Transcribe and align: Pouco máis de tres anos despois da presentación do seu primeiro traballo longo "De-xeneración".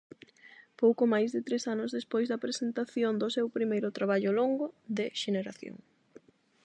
Pouco 0.81 1.03
máis 1.13 1.29
de 1.35 1.41
tres 1.47 1.63
anos 1.73 1.93
despois 1.97 2.27
da 2.31 2.41
presentación 2.45 3.13
do 3.21 3.27
seu 3.35 3.47
primeiro 3.57 3.89
traballo 3.97 4.31
longo 4.39 4.65
"De-xeneración". 4.97 5.75